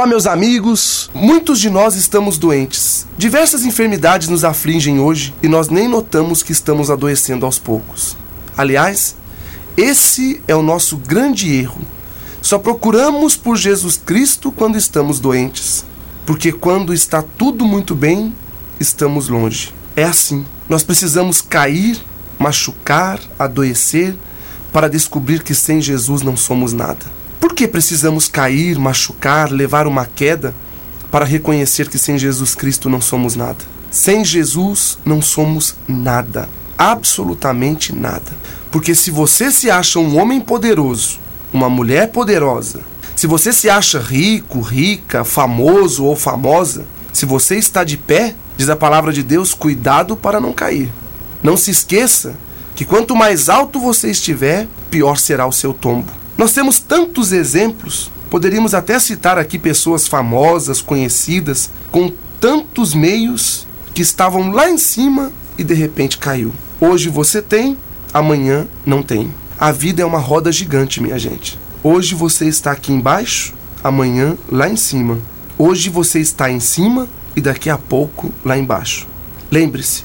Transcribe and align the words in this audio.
Olá, 0.00 0.06
meus 0.06 0.26
amigos. 0.26 1.10
Muitos 1.12 1.60
de 1.60 1.68
nós 1.68 1.94
estamos 1.94 2.38
doentes. 2.38 3.06
Diversas 3.18 3.66
enfermidades 3.66 4.28
nos 4.28 4.44
afligem 4.44 4.98
hoje 4.98 5.34
e 5.42 5.46
nós 5.46 5.68
nem 5.68 5.88
notamos 5.88 6.42
que 6.42 6.52
estamos 6.52 6.90
adoecendo 6.90 7.44
aos 7.44 7.58
poucos. 7.58 8.16
Aliás, 8.56 9.14
esse 9.76 10.42
é 10.48 10.56
o 10.56 10.62
nosso 10.62 10.96
grande 10.96 11.54
erro. 11.54 11.82
Só 12.40 12.58
procuramos 12.58 13.36
por 13.36 13.58
Jesus 13.58 13.98
Cristo 13.98 14.50
quando 14.50 14.78
estamos 14.78 15.20
doentes, 15.20 15.84
porque 16.24 16.50
quando 16.50 16.94
está 16.94 17.20
tudo 17.20 17.66
muito 17.66 17.94
bem, 17.94 18.34
estamos 18.80 19.28
longe. 19.28 19.70
É 19.94 20.04
assim. 20.04 20.46
Nós 20.66 20.82
precisamos 20.82 21.42
cair, 21.42 22.00
machucar, 22.38 23.20
adoecer 23.38 24.16
para 24.72 24.88
descobrir 24.88 25.42
que 25.42 25.54
sem 25.54 25.78
Jesus 25.78 26.22
não 26.22 26.38
somos 26.38 26.72
nada. 26.72 27.19
Por 27.40 27.54
que 27.54 27.66
precisamos 27.66 28.28
cair, 28.28 28.78
machucar, 28.78 29.50
levar 29.50 29.86
uma 29.86 30.04
queda 30.04 30.54
para 31.10 31.24
reconhecer 31.24 31.88
que 31.88 31.98
sem 31.98 32.18
Jesus 32.18 32.54
Cristo 32.54 32.90
não 32.90 33.00
somos 33.00 33.34
nada? 33.34 33.64
Sem 33.90 34.22
Jesus 34.22 34.98
não 35.04 35.22
somos 35.22 35.74
nada, 35.88 36.48
absolutamente 36.76 37.94
nada. 37.94 38.30
Porque 38.70 38.94
se 38.94 39.10
você 39.10 39.50
se 39.50 39.70
acha 39.70 39.98
um 39.98 40.18
homem 40.18 40.40
poderoso, 40.40 41.18
uma 41.52 41.70
mulher 41.70 42.12
poderosa, 42.12 42.80
se 43.16 43.26
você 43.26 43.52
se 43.52 43.68
acha 43.68 43.98
rico, 43.98 44.60
rica, 44.60 45.24
famoso 45.24 46.04
ou 46.04 46.14
famosa, 46.14 46.86
se 47.12 47.26
você 47.26 47.56
está 47.56 47.82
de 47.82 47.96
pé, 47.96 48.34
diz 48.56 48.68
a 48.68 48.76
palavra 48.76 49.12
de 49.12 49.22
Deus, 49.22 49.54
cuidado 49.54 50.14
para 50.14 50.40
não 50.40 50.52
cair. 50.52 50.92
Não 51.42 51.56
se 51.56 51.70
esqueça 51.70 52.36
que 52.76 52.84
quanto 52.84 53.16
mais 53.16 53.48
alto 53.48 53.80
você 53.80 54.10
estiver, 54.10 54.68
pior 54.90 55.16
será 55.16 55.46
o 55.46 55.52
seu 55.52 55.72
tombo. 55.72 56.12
Nós 56.40 56.54
temos 56.54 56.78
tantos 56.78 57.32
exemplos, 57.32 58.10
poderíamos 58.30 58.72
até 58.72 58.98
citar 58.98 59.36
aqui 59.36 59.58
pessoas 59.58 60.08
famosas, 60.08 60.80
conhecidas, 60.80 61.70
com 61.92 62.10
tantos 62.40 62.94
meios 62.94 63.66
que 63.92 64.00
estavam 64.00 64.50
lá 64.50 64.70
em 64.70 64.78
cima 64.78 65.30
e 65.58 65.62
de 65.62 65.74
repente 65.74 66.16
caiu. 66.16 66.54
Hoje 66.80 67.10
você 67.10 67.42
tem, 67.42 67.76
amanhã 68.10 68.66
não 68.86 69.02
tem. 69.02 69.30
A 69.58 69.70
vida 69.70 70.00
é 70.00 70.06
uma 70.06 70.18
roda 70.18 70.50
gigante, 70.50 71.02
minha 71.02 71.18
gente. 71.18 71.60
Hoje 71.82 72.14
você 72.14 72.46
está 72.46 72.72
aqui 72.72 72.90
embaixo, 72.90 73.52
amanhã 73.84 74.34
lá 74.50 74.66
em 74.66 74.76
cima. 74.76 75.18
Hoje 75.58 75.90
você 75.90 76.20
está 76.20 76.50
em 76.50 76.58
cima 76.58 77.06
e 77.36 77.42
daqui 77.42 77.68
a 77.68 77.76
pouco 77.76 78.32
lá 78.42 78.56
embaixo. 78.56 79.06
Lembre-se, 79.50 80.04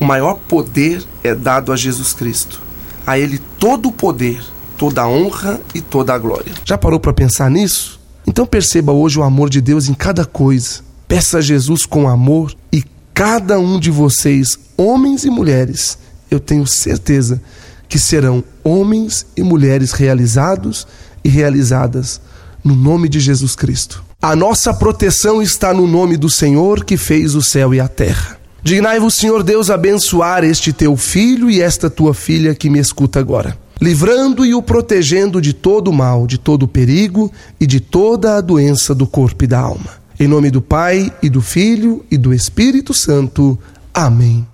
o 0.00 0.04
maior 0.04 0.40
poder 0.48 1.04
é 1.22 1.36
dado 1.36 1.72
a 1.72 1.76
Jesus 1.76 2.12
Cristo. 2.12 2.60
A 3.06 3.16
Ele 3.16 3.40
todo 3.60 3.90
o 3.90 3.92
poder 3.92 4.42
toda 4.78 5.02
a 5.02 5.08
honra 5.08 5.60
e 5.74 5.80
toda 5.80 6.14
a 6.14 6.18
glória. 6.18 6.52
Já 6.64 6.78
parou 6.78 7.00
para 7.00 7.12
pensar 7.12 7.50
nisso? 7.50 8.00
Então 8.26 8.46
perceba 8.46 8.92
hoje 8.92 9.18
o 9.18 9.24
amor 9.24 9.50
de 9.50 9.60
Deus 9.60 9.88
em 9.88 9.94
cada 9.94 10.24
coisa. 10.24 10.80
Peça 11.08 11.38
a 11.38 11.40
Jesus 11.40 11.84
com 11.84 12.08
amor 12.08 12.54
e 12.72 12.84
cada 13.12 13.58
um 13.58 13.80
de 13.80 13.90
vocês, 13.90 14.56
homens 14.76 15.24
e 15.24 15.30
mulheres, 15.30 15.98
eu 16.30 16.38
tenho 16.38 16.66
certeza 16.66 17.42
que 17.88 17.98
serão 17.98 18.44
homens 18.62 19.26
e 19.36 19.42
mulheres 19.42 19.92
realizados 19.92 20.86
e 21.24 21.28
realizadas 21.28 22.20
no 22.62 22.76
nome 22.76 23.08
de 23.08 23.18
Jesus 23.18 23.56
Cristo. 23.56 24.04
A 24.20 24.36
nossa 24.36 24.74
proteção 24.74 25.42
está 25.42 25.72
no 25.72 25.86
nome 25.86 26.16
do 26.16 26.28
Senhor 26.28 26.84
que 26.84 26.96
fez 26.96 27.34
o 27.34 27.42
céu 27.42 27.74
e 27.74 27.80
a 27.80 27.88
terra. 27.88 28.38
Dignai-vos, 28.62 29.14
Senhor 29.14 29.42
Deus, 29.42 29.70
abençoar 29.70 30.44
este 30.44 30.72
teu 30.72 30.96
filho 30.96 31.50
e 31.50 31.62
esta 31.62 31.88
tua 31.88 32.12
filha 32.12 32.54
que 32.54 32.68
me 32.68 32.78
escuta 32.78 33.18
agora 33.18 33.56
livrando 33.80 34.44
e 34.44 34.54
o 34.54 34.62
protegendo 34.62 35.40
de 35.40 35.52
todo 35.52 35.88
o 35.88 35.94
mal, 35.94 36.26
de 36.26 36.38
todo 36.38 36.64
o 36.64 36.68
perigo 36.68 37.30
e 37.60 37.66
de 37.66 37.80
toda 37.80 38.36
a 38.36 38.40
doença 38.40 38.94
do 38.94 39.06
corpo 39.06 39.44
e 39.44 39.46
da 39.46 39.60
alma. 39.60 39.98
Em 40.18 40.26
nome 40.26 40.50
do 40.50 40.60
Pai, 40.60 41.12
e 41.22 41.28
do 41.28 41.40
Filho, 41.40 42.04
e 42.10 42.16
do 42.16 42.34
Espírito 42.34 42.92
Santo. 42.92 43.56
Amém. 43.94 44.48